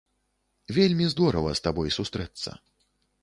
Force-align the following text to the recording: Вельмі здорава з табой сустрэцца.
Вельмі 0.77 1.05
здорава 1.15 1.51
з 1.59 1.63
табой 1.67 1.93
сустрэцца. 1.97 2.49